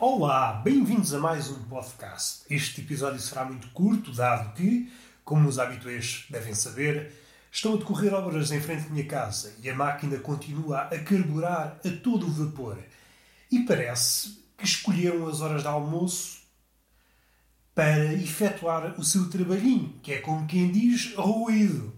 [0.00, 2.44] Olá, bem-vindos a mais um podcast.
[2.48, 4.92] Este episódio será muito curto, dado que,
[5.24, 7.12] como os habituês devem saber,
[7.50, 11.80] estão a decorrer obras em frente à minha casa e a máquina continua a carburar
[11.84, 12.78] a todo o vapor.
[13.50, 16.42] E parece que escolheram as horas de almoço
[17.74, 21.92] para efetuar o seu trabalhinho, que é como quem diz, ruído.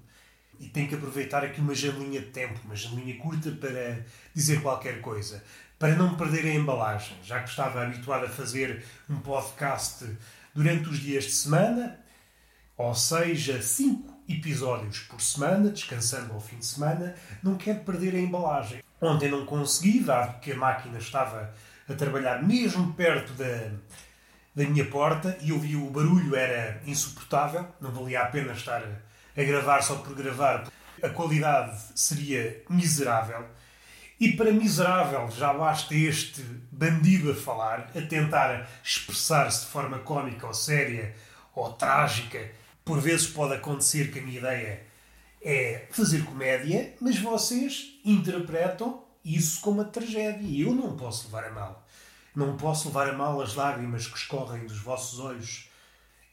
[0.59, 5.02] E tem que aproveitar aqui uma janelinha de tempo, uma janelinha curta para dizer qualquer
[5.02, 5.45] coisa
[5.80, 10.15] para não perder a embalagem, já que estava habituado a fazer um podcast
[10.55, 11.98] durante os dias de semana,
[12.77, 18.19] ou seja, cinco episódios por semana, descansando ao fim de semana, não quero perder a
[18.19, 18.85] embalagem.
[19.01, 21.51] Ontem não consegui, dado que a máquina estava
[21.88, 23.71] a trabalhar mesmo perto da,
[24.55, 29.41] da minha porta e ouvi o barulho, era insuportável, não valia a pena estar a,
[29.41, 30.69] a gravar só por gravar,
[31.02, 33.49] a qualidade seria miserável.
[34.21, 40.46] E para miserável, já basta este bandido a falar, a tentar expressar-se de forma cómica
[40.46, 41.16] ou séria
[41.54, 42.52] ou trágica.
[42.85, 44.82] Por vezes pode acontecer que a minha ideia
[45.43, 50.46] é fazer comédia, mas vocês interpretam isso como uma tragédia.
[50.46, 51.88] E eu não posso levar a mal.
[52.37, 55.71] Não posso levar a mal as lágrimas que escorrem dos vossos olhos.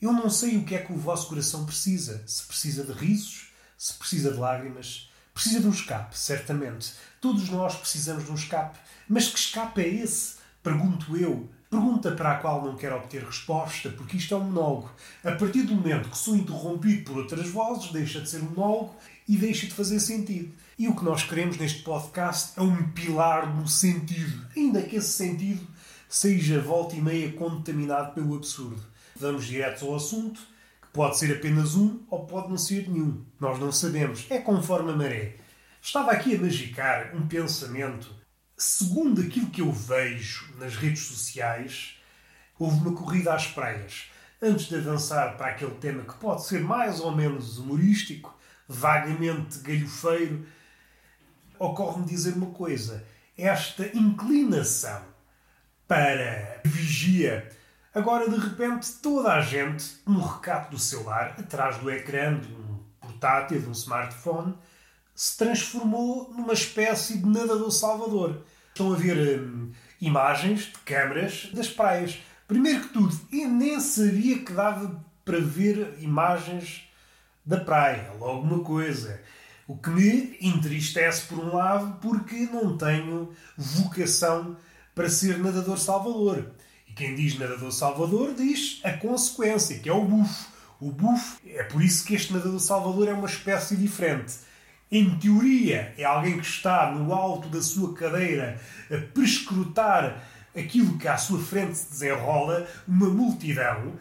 [0.01, 2.21] Eu não sei o que é que o vosso coração precisa.
[2.27, 5.09] Se precisa de risos, se precisa de lágrimas.
[5.37, 6.93] Precisa de um escape, certamente.
[7.21, 8.79] Todos nós precisamos de um escape.
[9.07, 10.37] Mas que escape é esse?
[10.63, 11.47] Pergunto eu.
[11.69, 14.91] Pergunta para a qual não quero obter resposta, porque isto é um monólogo.
[15.23, 18.95] A partir do momento que sou interrompido por outras vozes, deixa de ser um monólogo
[19.27, 20.51] e deixa de fazer sentido.
[20.75, 25.09] E o que nós queremos neste podcast é um pilar no sentido, ainda que esse
[25.09, 25.67] sentido
[26.09, 28.81] seja volta e meia contaminado pelo absurdo.
[29.15, 30.41] Vamos direto ao assunto
[30.97, 33.23] Pode ser apenas um ou pode não ser nenhum.
[33.39, 34.25] Nós não sabemos.
[34.31, 35.35] É conforme a maré.
[35.79, 38.09] Estava aqui a magicar um pensamento.
[38.57, 41.99] Segundo aquilo que eu vejo nas redes sociais,
[42.57, 44.05] houve uma corrida às praias.
[44.41, 48.35] Antes de avançar para aquele tema que pode ser mais ou menos humorístico,
[48.67, 50.47] vagamente galhofeiro,
[51.59, 53.05] ocorre-me dizer uma coisa.
[53.37, 55.03] Esta inclinação
[55.87, 57.55] para vigia
[57.97, 62.77] Agora, de repente, toda a gente, no recato do celular, atrás do ecrã de um
[63.01, 64.53] portátil, de um smartphone,
[65.15, 68.43] se transformou numa espécie de nadador salvador.
[68.67, 72.19] Estão a ver hum, imagens de câmaras das praias.
[72.47, 76.87] Primeiro que tudo, eu nem sabia que dava para ver imagens
[77.43, 78.11] da praia.
[78.19, 79.19] Logo uma coisa.
[79.67, 84.55] O que me entristece por um lado, porque não tenho vocação
[84.93, 86.51] para ser nadador salvador.
[86.97, 90.47] Quem diz nadador salvador diz a consequência, que é o bufo.
[90.81, 94.33] O bufo, é por isso que este nadador salvador é uma espécie diferente.
[94.91, 98.59] Em teoria, é alguém que está no alto da sua cadeira
[98.91, 103.93] a prescrutar aquilo que à sua frente se desenrola, uma multidão.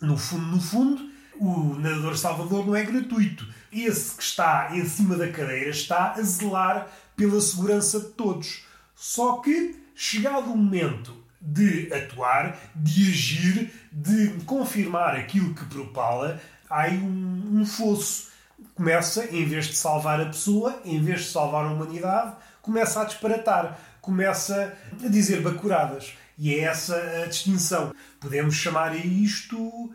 [0.00, 3.44] No fundo, no fundo, o nadador salvador não é gratuito.
[3.72, 6.86] Esse que está em cima da cadeira está a zelar
[7.16, 8.64] pela segurança de todos.
[8.94, 16.82] Só que, chegado o momento de atuar, de agir, de confirmar aquilo que propala, há
[16.82, 18.30] aí um, um fosso.
[18.74, 23.04] Começa, em vez de salvar a pessoa, em vez de salvar a humanidade, começa a
[23.04, 26.14] disparatar, começa a dizer bacuradas.
[26.36, 27.94] E é essa a distinção.
[28.20, 29.94] Podemos chamar a isto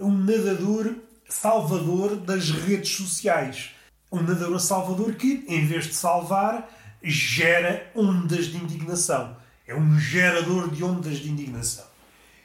[0.00, 0.96] um nadador
[1.28, 3.70] salvador das redes sociais.
[4.10, 6.68] Um nadador salvador que, em vez de salvar,
[7.02, 9.36] gera ondas de indignação.
[9.70, 11.84] É um gerador de ondas de indignação.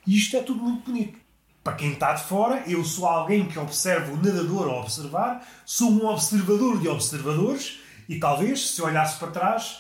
[0.06, 1.18] E isto é tudo muito bonito.
[1.63, 5.90] Para quem está de fora, eu sou alguém que observa o nadador a observar, sou
[5.90, 9.80] um observador de observadores e talvez, se olhasse para trás,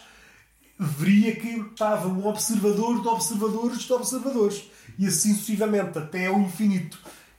[0.79, 4.63] veria que estava um observador de observadores de observadores.
[4.97, 6.97] E assim sucessivamente, até ao infinito.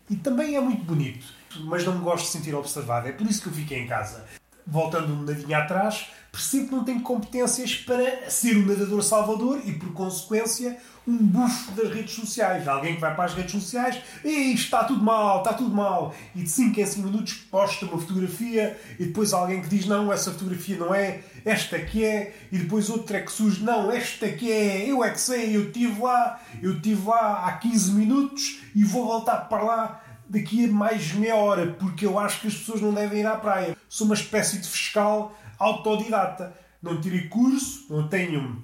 [0.09, 1.27] E também é muito bonito,
[1.65, 3.09] mas não me gosto de sentir observado.
[3.09, 4.25] É por isso que eu fiquei em casa.
[4.67, 9.73] Voltando um nadinho atrás, percebo que não tenho competências para ser um nadador salvador e,
[9.73, 10.77] por consequência,
[11.07, 12.67] um bufo das redes sociais.
[12.67, 16.15] Alguém que vai para as redes sociais e está tudo mal, está tudo mal.
[16.35, 20.13] E de 5 em 5 minutos posta uma fotografia e depois alguém que diz não,
[20.13, 22.35] essa fotografia não é, esta que é.
[22.51, 25.69] E depois outro é que surge, não, esta que é, eu é que sei, eu
[25.69, 30.69] estive lá, eu estive lá há 15 minutos e vou voltar para lá daqui a
[30.69, 33.77] mais meia hora, porque eu acho que as pessoas não devem ir à praia.
[33.89, 36.55] Sou uma espécie de fiscal autodidata.
[36.83, 38.63] Não tirei curso, não tenho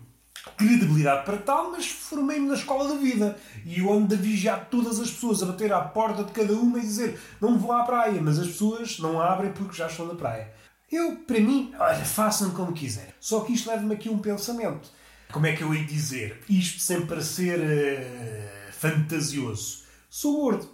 [0.56, 3.36] credibilidade para tal, mas formei-me na escola da vida.
[3.64, 6.82] E ando a vigiar todas as pessoas, a bater à porta de cada uma e
[6.82, 10.52] dizer não vou à praia, mas as pessoas não abrem porque já estão na praia.
[10.90, 13.14] Eu, para mim, olha, façam como quiser.
[13.18, 14.90] Só que isto leva-me aqui a um pensamento.
[15.32, 16.42] como é que eu hei dizer?
[16.48, 19.84] Isto sem parecer uh, fantasioso.
[20.10, 20.68] Sou gordo.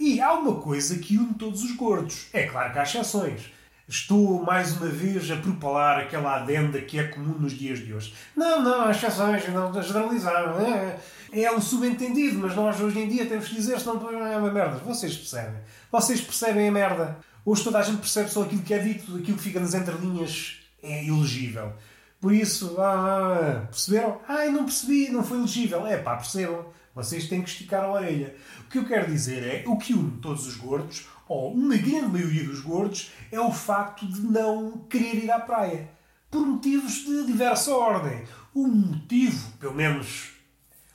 [0.00, 2.28] E há uma coisa que une todos os gordos.
[2.32, 3.52] É claro que há exceções.
[3.86, 8.14] Estou mais uma vez a propalar aquela adenda que é comum nos dias de hoje.
[8.34, 10.54] Não, não, há exceções, não generalizar.
[10.58, 14.50] É, é um subentendido, mas nós hoje em dia temos que dizer, senão é uma
[14.50, 14.78] merda.
[14.78, 15.60] Vocês percebem.
[15.92, 17.18] Vocês percebem a merda.
[17.44, 20.60] Hoje toda a gente percebe só aquilo que é dito, aquilo que fica nas entrelinhas
[20.82, 21.74] é ilegível.
[22.18, 24.18] Por isso, ah, perceberam?
[24.26, 25.86] Ai, não percebi, não foi legível.
[25.86, 26.64] É pá, percebam.
[26.94, 28.34] Vocês têm que esticar a orelha.
[28.60, 32.08] O que eu quero dizer é, o que une todos os gordos, ou uma grande
[32.08, 35.88] maioria dos gordos, é o facto de não querer ir à praia.
[36.30, 38.24] Por motivos de diversa ordem.
[38.52, 40.32] O motivo, pelo menos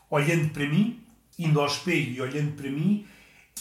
[0.09, 1.01] olhando para mim,
[1.39, 3.05] indo ao espelho e olhando para mim,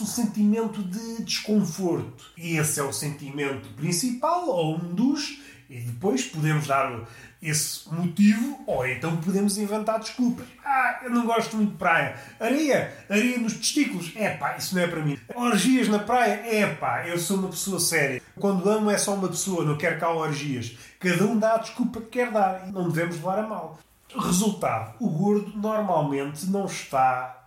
[0.01, 2.33] um sentimento de desconforto.
[2.37, 5.41] E esse é o sentimento principal, ou um dos,
[5.75, 7.01] e depois podemos dar
[7.43, 10.47] esse motivo, ou então podemos inventar desculpas.
[10.65, 12.17] Ah, eu não gosto muito de praia.
[12.39, 14.13] Areia, areia nos testículos.
[14.15, 15.19] É pá, isso não é para mim.
[15.35, 16.43] Orgias na praia.
[16.47, 18.23] É pá, eu sou uma pessoa séria.
[18.39, 20.79] Quando amo é só uma pessoa, não quero cá orgias.
[21.01, 23.81] Cada um dá a desculpa que quer dar e não devemos levar a mal.
[24.17, 27.44] Resultado: o gordo normalmente não está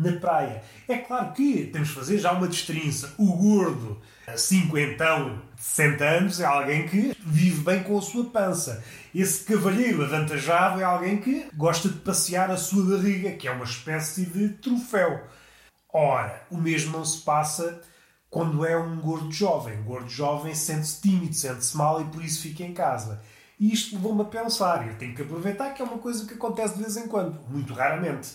[0.00, 0.62] na praia.
[0.88, 3.14] É claro que temos de fazer já uma destrinça.
[3.18, 4.00] O gordo,
[4.36, 8.82] cinquentão, 60 anos, é alguém que vive bem com a sua pança.
[9.14, 13.64] Esse cavalheiro avantajado é alguém que gosta de passear a sua barriga, que é uma
[13.64, 15.22] espécie de troféu.
[15.92, 17.82] Ora, o mesmo não se passa
[18.30, 19.78] quando é um gordo jovem.
[19.80, 23.20] Um gordo jovem sente-se tímido, sente-se mal e por isso fica em casa.
[23.58, 24.86] E isto levou-me a pensar.
[24.88, 27.74] Eu tenho que aproveitar que é uma coisa que acontece de vez em quando, muito
[27.74, 28.30] raramente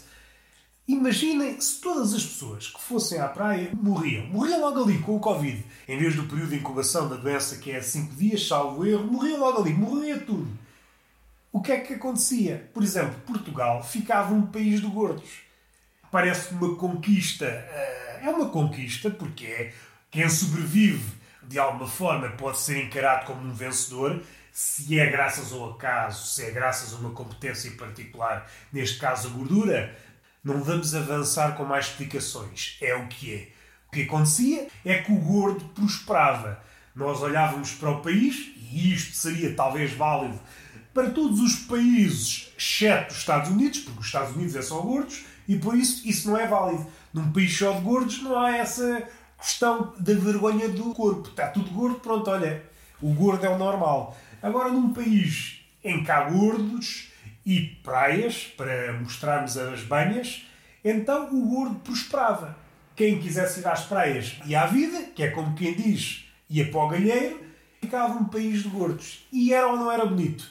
[0.87, 4.27] Imaginem se todas as pessoas que fossem à praia morriam.
[4.27, 5.65] Morriam logo ali com o Covid.
[5.87, 9.39] Em vez do período de incubação da doença, que é 5 dias, salvo erro, morriam
[9.39, 9.73] logo ali.
[9.73, 10.47] Morria tudo.
[11.51, 12.69] O que é que acontecia?
[12.71, 15.39] Por exemplo, Portugal ficava um país de gordos.
[16.11, 17.45] Parece uma conquista.
[17.45, 19.73] Eh, é uma conquista porque é
[20.11, 24.21] quem sobrevive de alguma forma pode ser encarado como um vencedor.
[24.51, 29.31] Se é graças ao acaso, se é graças a uma competência particular, neste caso a
[29.31, 29.97] gordura,
[30.45, 32.77] não vamos avançar com mais explicações.
[32.79, 33.49] É o que é.
[33.87, 36.63] O que acontecia é que o gordo prosperava.
[36.95, 40.39] Nós olhávamos para o país, e isto seria talvez válido
[40.93, 45.25] para todos os países, exceto os Estados Unidos, porque os Estados Unidos é só gordos,
[45.45, 46.87] e por isso isso não é válido.
[47.13, 49.03] Num país só de gordos não há essa
[49.37, 51.27] questão da vergonha do corpo.
[51.27, 52.63] Está tudo gordo, pronto, olha,
[53.01, 54.15] o gordo é o normal.
[54.41, 57.11] Agora, num país em que há gordos,
[57.45, 60.45] e praias para mostrarmos as banhas,
[60.83, 62.57] então o gordo prosperava.
[62.95, 66.79] Quem quisesse ir às praias ia à vida, que é como quem diz, ia para
[66.79, 67.43] o galheiro,
[67.81, 69.25] ficava um país de gordos.
[69.31, 70.49] E era ou não era bonito?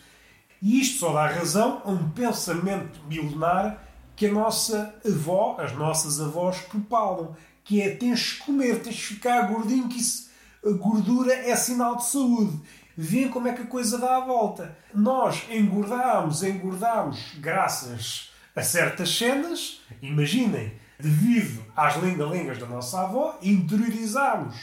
[0.63, 3.83] E isto só dá razão a um pensamento milenar
[4.17, 9.03] que a nossa avó, as nossas avós propalam, que é tens de comer, tens de
[9.03, 10.31] ficar gordinho, que isso,
[10.65, 12.61] a gordura é sinal de saúde.
[12.97, 14.77] Vêem como é que a coisa dá a volta.
[14.95, 24.55] Nós engordámos, engordámos graças a certas cenas, imaginem, devido às lenga-lengas da nossa avó, interiorizámos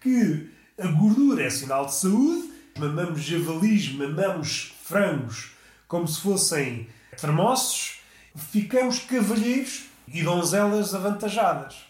[0.00, 5.52] que a gordura é sinal de saúde, mamamos javalis, mamamos frangos
[5.86, 6.88] como se fossem
[7.20, 8.00] termossos,
[8.34, 11.86] ficamos cavalheiros e donzelas avantajadas.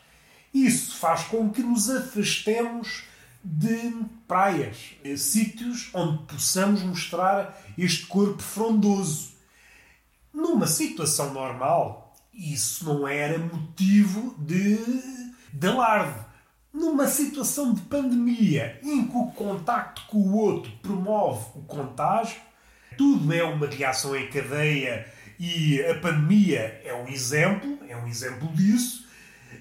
[0.53, 3.05] Isso faz com que nos afastemos
[3.45, 3.93] de
[4.27, 9.35] praias, eh, sítios onde possamos mostrar este corpo frondoso.
[10.33, 14.79] Numa situação normal, isso não era motivo de,
[15.53, 16.25] de alarde.
[16.73, 22.41] Numa situação de pandemia em que o contacto com o outro promove o contágio,
[22.97, 25.07] tudo é uma reação em cadeia
[25.39, 29.05] e a pandemia é um exemplo, é um exemplo disso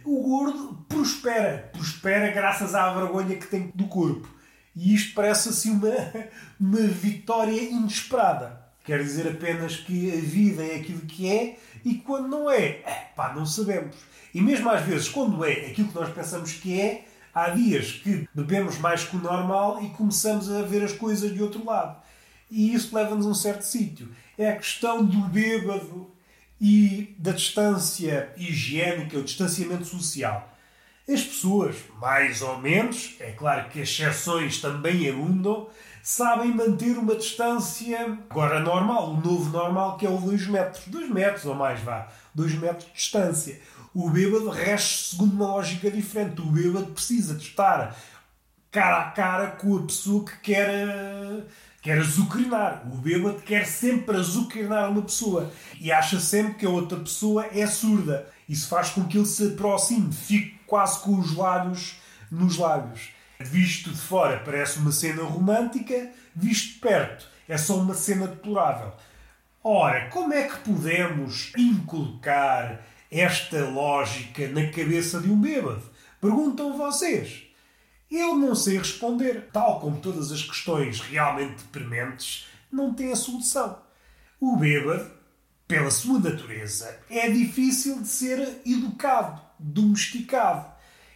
[0.04, 1.70] o gordo prospera.
[1.74, 4.28] Prospera graças à vergonha que tem do corpo.
[4.76, 5.94] E isto parece assim uma,
[6.60, 8.62] uma vitória inesperada.
[8.84, 13.12] Quer dizer apenas que a vida é aquilo que é e quando não é, é
[13.16, 13.96] pá, não sabemos.
[14.34, 18.28] E mesmo às vezes, quando é aquilo que nós pensamos que é, há dias que
[18.34, 22.02] bebemos mais que o normal e começamos a ver as coisas de outro lado.
[22.50, 24.10] E isso leva-nos a um certo sítio.
[24.38, 26.12] É a questão do bêbado
[26.66, 30.50] e da distância higiênica, o distanciamento social.
[31.06, 35.68] As pessoas, mais ou menos, é claro que exceções também abundam,
[36.02, 40.88] sabem manter uma distância, agora normal, o novo normal, que é o 2 metros.
[40.88, 42.08] 2 metros ou mais, vá.
[42.34, 43.60] 2 metros de distância.
[43.94, 46.40] O bêbado rege segundo uma lógica diferente.
[46.40, 47.94] O bêbado precisa de estar
[48.72, 51.46] cara a cara com a pessoa que quer,
[51.84, 52.84] quer azucrinar.
[52.92, 57.68] O bêbado quer sempre azucrinar uma pessoa e acha sempre que a outra pessoa é
[57.68, 58.28] surda.
[58.48, 61.98] Isso faz com que ele se aproxime, fique quase com os lábios
[62.32, 63.10] nos lábios.
[63.40, 68.94] Visto de fora parece uma cena romântica, visto de perto é só uma cena deplorável.
[69.62, 75.84] Ora, como é que podemos inculcar esta lógica na cabeça de um bêbado?
[76.22, 77.44] Perguntam vocês.
[78.16, 79.50] Eu não sei responder.
[79.52, 83.80] Tal como todas as questões realmente prementes, não tem a solução.
[84.40, 85.10] O bêbado,
[85.68, 90.72] pela sua natureza, é difícil de ser educado, domesticado.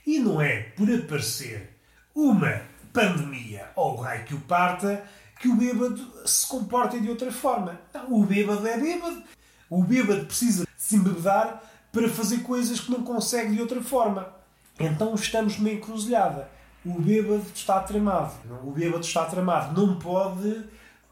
[0.07, 1.77] E não é por aparecer
[2.15, 5.07] uma pandemia ou o raio que o parta
[5.39, 7.79] que o bêbado se comporta de outra forma.
[7.93, 9.21] Não, o bêbado é bêbado.
[9.69, 11.61] O bêbado precisa se embebedar
[11.91, 14.33] para fazer coisas que não consegue de outra forma.
[14.79, 16.56] Então estamos numa encruzilhada.
[16.87, 18.33] O bêbado está tramado.
[18.63, 19.79] O bêbado está tramado.
[19.79, 20.63] Não pode,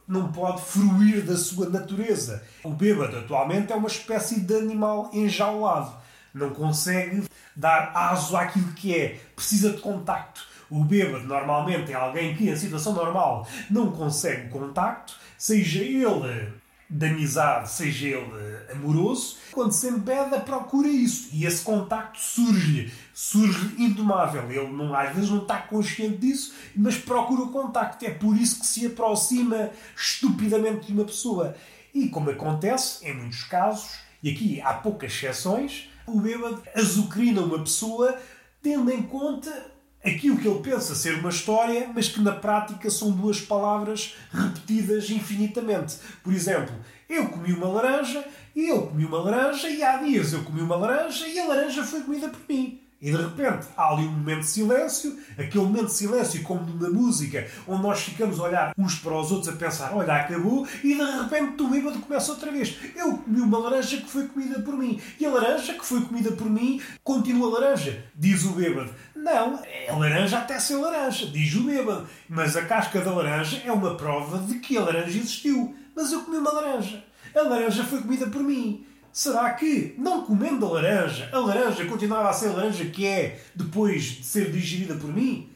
[0.08, 2.44] não pode fruir da sua natureza.
[2.63, 5.91] O bêbado atualmente é uma espécie de animal enjaulado.
[6.34, 7.24] Não consegue
[7.55, 9.20] dar aso àquilo que é.
[9.36, 10.48] Precisa de contacto.
[10.70, 16.53] O bêbado normalmente é alguém que, em situação normal, não consegue contacto, seja ele
[16.89, 21.30] de amizade, seja ele amoroso, quando se embeda, procura isso.
[21.32, 24.50] E esse contacto surge-lhe, surge indomável.
[24.51, 28.06] Ele não, às vezes não está consciente disso, mas procura o contacto.
[28.06, 31.56] É por isso que se aproxima estupidamente de uma pessoa.
[31.94, 37.60] E como acontece em muitos casos, e aqui há poucas exceções, o bêbado azucrina uma
[37.60, 38.20] pessoa
[38.62, 39.75] tendo em conta
[40.05, 45.09] aquilo que ele pensa ser uma história, mas que na prática são duas palavras repetidas
[45.09, 45.97] infinitamente.
[46.24, 46.74] Por exemplo,
[47.09, 48.24] eu comi uma laranja,
[48.55, 52.01] eu comi uma laranja e há dias eu comi uma laranja e a laranja foi
[52.01, 52.85] comida por mim.
[53.02, 56.90] E de repente há ali um momento de silêncio, aquele momento de silêncio, como numa
[56.90, 60.96] música, onde nós ficamos a olhar uns para os outros a pensar: olha, acabou, e
[60.96, 62.75] de repente o bêbado começa outra vez.
[62.96, 66.32] Eu comi uma laranja que foi comida por mim, e a laranja que foi comida
[66.32, 68.94] por mim continua laranja, diz o bêbado.
[69.16, 72.08] Não, é laranja até ser laranja, diz o bêbado.
[72.30, 75.75] Mas a casca da laranja é uma prova de que a laranja existiu.
[75.96, 77.04] Mas eu comi uma laranja.
[77.36, 78.86] A laranja foi comida por mim.
[79.15, 83.41] Será que, não comendo a laranja, a laranja continuava a ser a laranja que é
[83.55, 85.50] depois de ser digerida por mim?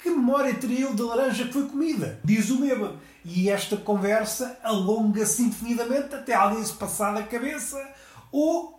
[0.00, 2.20] Que memória teria eu da laranja que foi comida?
[2.22, 3.00] Diz o bêbado.
[3.24, 7.84] E esta conversa alonga-se infinitamente até alguém se passar da cabeça
[8.30, 8.78] ou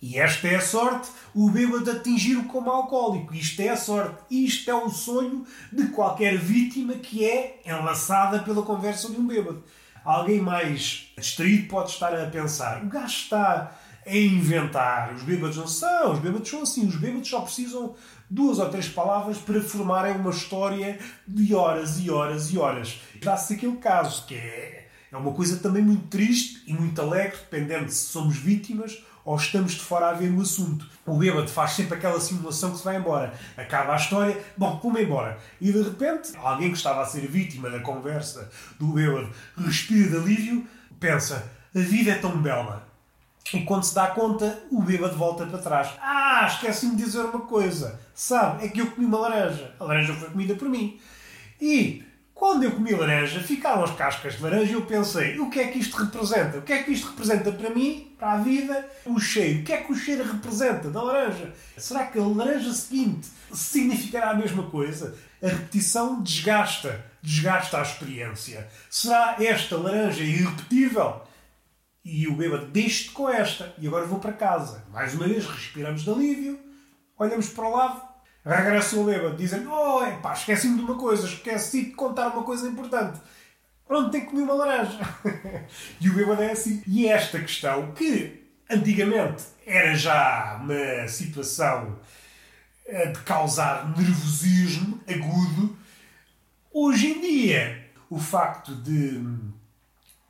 [0.00, 3.34] e esta é a sorte, o bêbado atingir-o como alcoólico.
[3.34, 4.22] Isto é a sorte.
[4.30, 9.64] Isto é o sonho de qualquer vítima que é enlaçada pela conversa de um bêbado.
[10.08, 15.12] Alguém mais distraído pode estar a pensar: o gajo está a inventar.
[15.12, 16.86] Os bêbados não são, os bêbados são assim.
[16.86, 17.94] Os bêbados só precisam
[18.30, 22.98] duas ou três palavras para formarem uma história de horas e horas e horas.
[23.22, 27.90] Dá-se aquele caso que é, é uma coisa também muito triste e muito alegre, dependendo
[27.90, 30.88] se somos vítimas ou estamos de fora a ver o assunto.
[31.08, 33.32] O bêbado faz sempre aquela simulação que se vai embora.
[33.56, 35.38] Acaba a história, bom, como embora.
[35.60, 40.16] E de repente, alguém que estava a ser vítima da conversa do bêbado respira de
[40.16, 40.66] alívio,
[41.00, 42.86] pensa: a vida é tão bela.
[43.54, 45.88] E quando se dá conta, o bêbado volta para trás.
[46.02, 47.98] Ah, esqueci-me de dizer uma coisa.
[48.14, 49.74] Sabe, é que eu comi uma laranja.
[49.80, 51.00] A laranja foi comida por mim.
[51.58, 52.04] E
[52.38, 55.66] quando eu comi laranja, ficaram as cascas de laranja e eu pensei: o que é
[55.66, 56.58] que isto representa?
[56.58, 58.88] O que é que isto representa para mim, para a vida?
[59.04, 59.58] O cheiro.
[59.58, 61.52] O que é que o cheiro representa da laranja?
[61.76, 65.18] Será que a laranja seguinte significará a mesma coisa?
[65.42, 68.68] A repetição desgasta, desgasta a experiência.
[68.88, 71.20] Será esta laranja irrepetível?
[72.04, 73.74] E o bêbado deixe com esta.
[73.78, 74.84] E agora vou para casa.
[74.92, 76.60] Mais uma vez, respiramos de alívio,
[77.18, 78.07] olhamos para o lado,
[78.44, 82.68] Regressa o bêbado, dizem: Oh, pá, esqueci-me de uma coisa, esqueci de contar uma coisa
[82.68, 83.20] importante.
[83.88, 85.00] Ontem comi uma laranja.
[86.00, 86.82] e o bêbado é assim.
[86.86, 91.98] E esta questão, que antigamente era já uma situação
[92.86, 95.76] eh, de causar nervosismo agudo,
[96.72, 99.22] hoje em dia, o facto de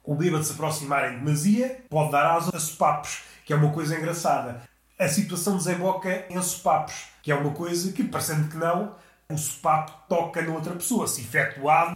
[0.08, 3.96] o bêbado se aproximar em demasia pode dar asa a sopapos, que é uma coisa
[3.96, 4.62] engraçada.
[4.98, 6.94] A situação desemboca em sopapos
[7.28, 8.94] que é uma coisa que, parecendo que não,
[9.30, 11.94] o sopapo toca na outra pessoa, se efetuado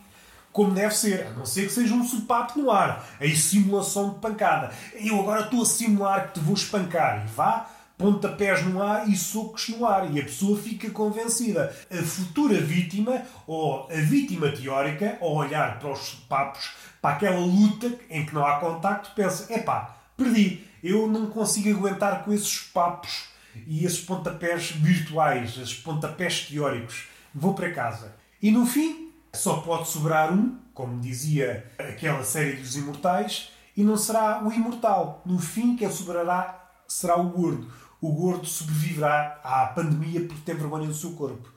[0.52, 4.18] como deve ser, a não ser que seja um sopapo no ar, a simulação de
[4.18, 4.70] pancada.
[4.92, 7.24] Eu agora estou a simular que te vou espancar.
[7.24, 11.74] E vá, pontapés no ar e socos no ar, e a pessoa fica convencida.
[11.90, 17.90] A futura vítima, ou a vítima teórica, ao olhar para os sopapos, para aquela luta
[18.10, 23.31] em que não há contacto, pensa: epá, perdi, eu não consigo aguentar com esses papos
[23.66, 27.09] e esses pontapés virtuais, esses pontapés teóricos.
[27.35, 28.14] Vou para casa.
[28.40, 33.97] E no fim, Só pode sobrar um, como dizia aquela série dos imortais, e não
[33.97, 35.23] será o imortal.
[35.25, 37.73] No fim, quem sobrará será o gordo.
[37.99, 41.49] O gordo sobreviverá à pandemia porque tem vergonha do seu corpo.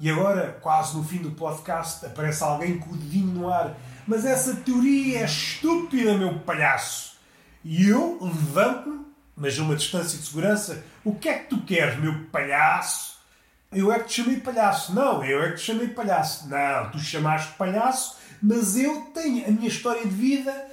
[0.00, 3.76] E agora, quase no fim do podcast, aparece alguém com o dedinho no ar.
[4.08, 7.12] Mas essa teoria é estúpida, meu palhaço.
[7.62, 9.04] E eu levanto-me,
[9.40, 10.84] mas a uma distância de segurança.
[11.02, 13.18] O que é que tu queres, meu palhaço?
[13.72, 14.94] Eu é que te chamei palhaço.
[14.94, 16.46] Não, eu é que te chamei palhaço.
[16.46, 20.68] Não, tu chamaste palhaço, mas eu tenho a minha história de vida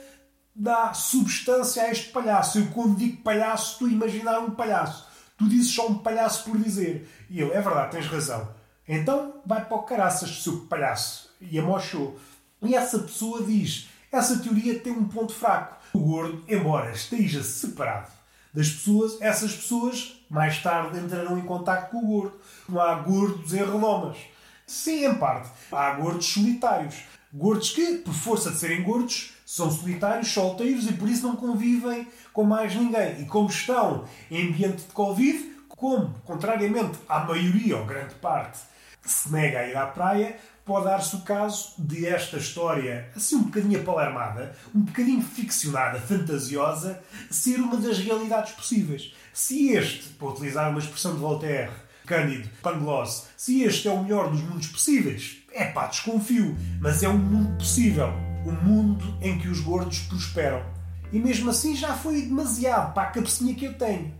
[0.53, 2.59] dá substância a este palhaço.
[2.59, 5.07] Eu, quando digo palhaço, a imaginar um palhaço.
[5.37, 7.07] Tu dizes só um palhaço por dizer.
[7.29, 8.49] E eu, é verdade, tens razão.
[8.85, 11.29] Então vai para o caraças, seu palhaço.
[11.39, 12.19] E amochou.
[12.61, 15.77] E essa pessoa diz: essa teoria tem um ponto fraco.
[15.93, 18.16] O gordo, embora esteja separado
[18.53, 22.39] das pessoas, essas pessoas mais tarde entrarão em contato com o gordo.
[22.67, 24.17] Não há gordos em relomas.
[24.65, 25.49] Sim, em parte.
[25.71, 26.95] Há gordos solitários.
[27.33, 32.07] Gordos que, por força de serem gordos, são solitários, solteiros e por isso não convivem
[32.33, 33.21] com mais ninguém.
[33.21, 38.59] E como estão em ambiente de Covid, como, contrariamente à maioria ou grande parte,
[39.05, 40.37] se nega a ir à praia,
[40.67, 47.01] pode dar-se o caso de esta história, assim um bocadinho apalermada, um bocadinho ficcionada, fantasiosa,
[47.31, 49.15] ser uma das realidades possíveis.
[49.33, 51.71] Se este, para utilizar uma expressão de Voltaire,
[52.05, 57.07] Cândido, Pangloss, se este é o melhor dos mundos possíveis, é pá, desconfio, mas é
[57.07, 58.09] um mundo possível.
[58.45, 60.63] Um mundo em que os gordos prosperam.
[61.11, 64.13] E mesmo assim já foi demasiado para a cabecinha que eu tenho.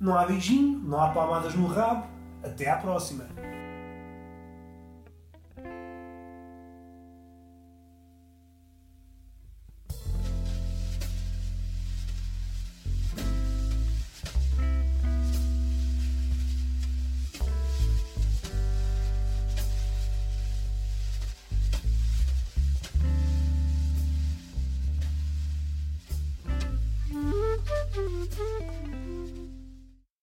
[0.00, 2.06] Não há beijinho, não há palmadas no rabo.
[2.42, 3.24] Até à próxima.